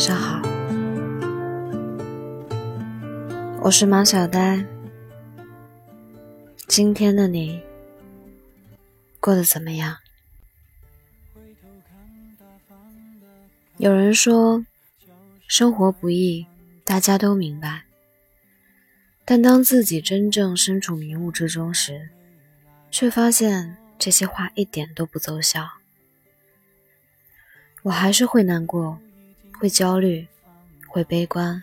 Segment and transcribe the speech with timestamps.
[0.00, 0.40] 晚上好，
[3.60, 4.64] 我是马小呆。
[6.66, 7.62] 今天的你
[9.20, 9.98] 过得怎么样？
[13.76, 14.64] 有人说，
[15.46, 16.46] 生活不易，
[16.82, 17.82] 大家都明白。
[19.26, 22.08] 但当自己真正身处迷雾之中时，
[22.90, 25.68] 却发现这些话一点都不奏效。
[27.82, 28.98] 我还是会难过。
[29.60, 30.26] 会焦虑，
[30.88, 31.62] 会悲观，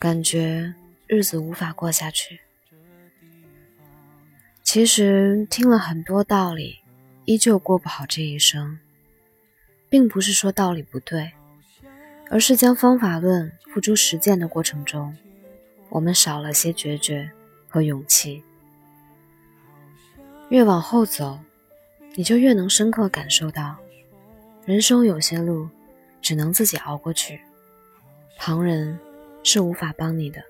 [0.00, 0.74] 感觉
[1.06, 2.40] 日子无法过下去。
[4.64, 6.80] 其实听了很多道理，
[7.24, 8.80] 依旧过不好这一生，
[9.88, 11.30] 并不是说道理不对，
[12.30, 15.16] 而是将方法论付诸实践的过程中，
[15.90, 17.30] 我们少了些决绝
[17.68, 18.42] 和勇气。
[20.48, 21.38] 越往后走，
[22.16, 23.76] 你就越能深刻感受到，
[24.66, 25.68] 人生有些路。
[26.24, 27.38] 只能自己熬过去，
[28.38, 28.98] 旁人
[29.42, 30.42] 是无法帮你的。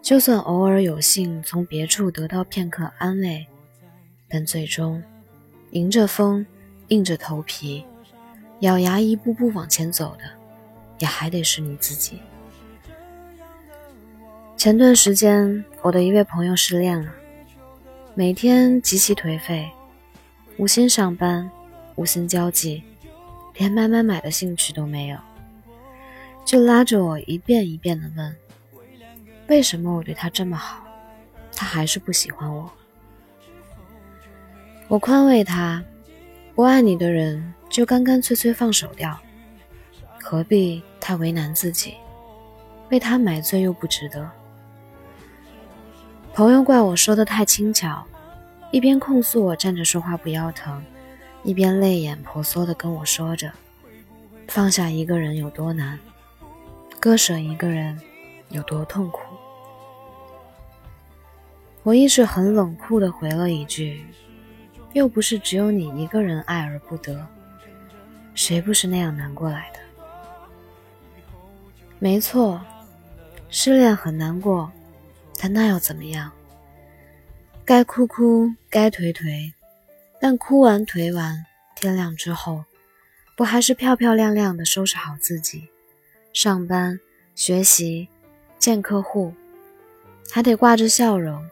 [0.00, 3.44] 就算偶尔有幸从别处得到片刻安慰，
[4.28, 5.02] 但最终
[5.72, 6.46] 迎着风，
[6.86, 7.84] 硬着头皮，
[8.60, 10.24] 咬牙一步步往前走的，
[11.00, 12.20] 也还得是你自己。
[14.56, 17.12] 前段时间，我的一位朋友失恋了，
[18.14, 19.68] 每天极其颓废，
[20.58, 21.50] 无心上班，
[21.96, 22.84] 无心交际。
[23.60, 25.18] 连买买买的兴趣都没有，
[26.46, 28.34] 就拉着我一遍一遍的问
[29.48, 30.82] ：“为什么我对他这么好，
[31.54, 32.72] 他还是不喜欢我？”
[34.88, 35.84] 我宽慰他
[36.56, 39.14] ：“不爱你的人就干干脆脆放手掉，
[40.18, 41.96] 何必太为难自己？
[42.88, 44.30] 为他买醉又不值得。”
[46.32, 48.06] 朋友怪我说的太轻巧，
[48.70, 50.82] 一边控诉我站着说话不腰疼。
[51.42, 53.52] 一边泪眼婆娑地跟我说着
[54.48, 55.98] ：“放下一个人有多难，
[56.98, 57.98] 割舍一个人
[58.50, 59.20] 有多痛苦。”
[61.82, 64.04] 我亦是很冷酷地回了一句
[64.92, 67.26] ：“又不是只有你一个人爱而不得，
[68.34, 69.78] 谁不是那样难过来的？”
[71.98, 72.60] 没错，
[73.48, 74.70] 失恋很难过，
[75.38, 76.30] 但那又怎么样？
[77.64, 79.54] 该哭哭，该颓颓。
[80.22, 82.66] 但哭完颓完，天亮之后，
[83.34, 85.68] 不还是漂漂亮亮的收拾好自己，
[86.34, 87.00] 上班、
[87.34, 88.06] 学习、
[88.58, 89.32] 见客户，
[90.30, 91.42] 还得挂着笑容，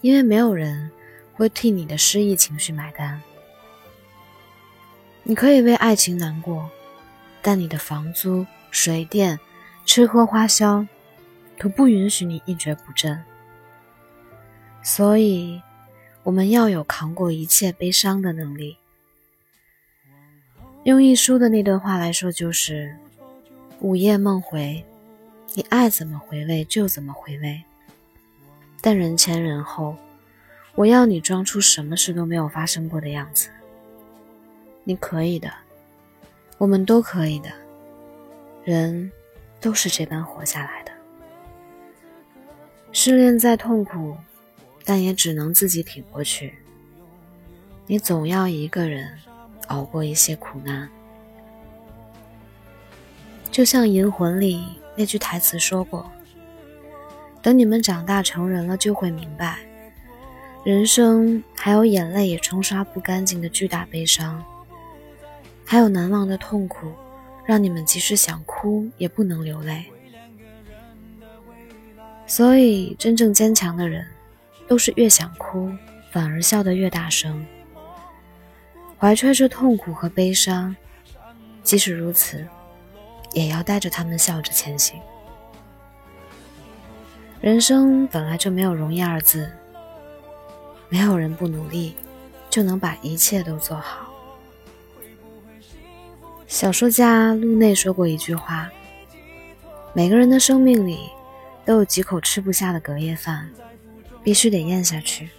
[0.00, 0.90] 因为没有人
[1.34, 3.20] 会替你的失意情绪买单。
[5.22, 6.70] 你可以为爱情难过，
[7.42, 9.38] 但你的房租、水电、
[9.84, 10.86] 吃喝花销，
[11.58, 13.22] 可不允许你一蹶不振。
[14.82, 15.60] 所以。
[16.26, 18.76] 我们要有扛过一切悲伤的能力。
[20.82, 22.96] 用一书的那段话来说，就是
[23.78, 24.84] “午夜梦回，
[25.54, 27.62] 你爱怎么回味就怎么回味。
[28.80, 29.96] 但人前人后，
[30.74, 33.48] 我要你装出什么事都没有发生过的样子。
[34.82, 35.48] 你可以的，
[36.58, 37.52] 我们都可以的，
[38.64, 39.12] 人
[39.60, 40.90] 都是这般活下来的。
[42.90, 44.16] 失恋再痛苦。”
[44.86, 46.54] 但也只能自己挺过去。
[47.88, 49.18] 你总要一个人
[49.66, 50.88] 熬过一些苦难，
[53.50, 54.64] 就像《银魂》里
[54.94, 56.08] 那句台词说过
[57.42, 59.58] ：“等你们长大成人了，就会明白，
[60.64, 64.44] 人生还有眼泪也冲刷不干净的巨大悲伤，
[65.64, 66.92] 还有难忘的痛苦，
[67.44, 69.84] 让你们即使想哭也不能流泪。
[72.24, 74.06] 所以，真正坚强的人。”
[74.68, 75.70] 都是越想哭，
[76.10, 77.46] 反而笑得越大声，
[78.98, 80.74] 怀揣着痛苦和悲伤，
[81.62, 82.46] 即使如此，
[83.32, 85.00] 也要带着他们笑着前行。
[87.40, 89.50] 人生本来就没有容易二字，
[90.88, 91.94] 没有人不努力
[92.50, 94.12] 就能把一切都做好。
[96.48, 98.70] 小说家路内说过一句话：
[99.92, 101.10] 每个人的生命里
[101.64, 103.48] 都有几口吃不下的隔夜饭。
[104.26, 105.30] 必须得咽下去，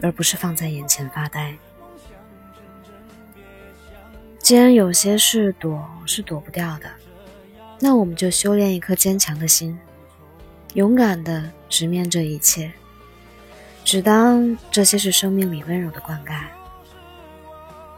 [0.00, 1.54] 而不是放在眼前发呆。
[4.38, 6.88] 既然有些事躲是躲不掉的，
[7.78, 9.78] 那我们就修炼一颗坚强的心，
[10.72, 12.72] 勇敢的直面这一切，
[13.84, 16.44] 只当这些是生命里温柔的灌溉。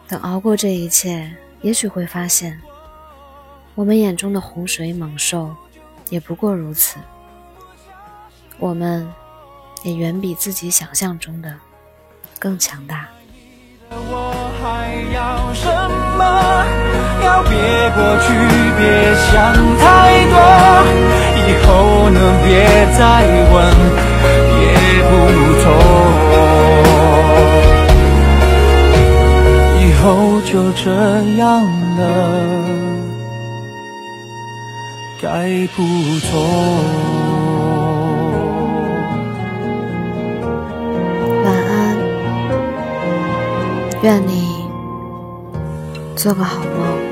[0.08, 2.60] 等熬过这一切，也许会发现，
[3.76, 5.54] 我们眼中的洪水猛兽，
[6.08, 6.98] 也不过如此。
[8.58, 9.08] 我们。
[9.82, 11.54] 也远比自己想象中的
[12.38, 13.08] 更强大。
[13.90, 15.66] 我还要什
[16.16, 16.20] 么？
[17.22, 17.50] 要别
[17.94, 18.32] 过去，
[18.78, 18.80] 别
[19.26, 19.30] 想
[19.78, 19.84] 太
[20.30, 20.34] 多，
[21.36, 21.68] 以后
[22.10, 22.48] 呢别
[22.96, 23.00] 再
[23.52, 23.56] 问，
[24.60, 24.62] 也
[25.08, 25.10] 不
[25.60, 25.64] 错。
[29.80, 30.04] 以后
[30.42, 30.84] 就这
[31.36, 31.42] 样
[31.98, 32.00] 了，
[35.20, 35.26] 该
[35.76, 35.78] 不
[36.20, 36.30] 错。
[46.20, 47.09] 做个好梦。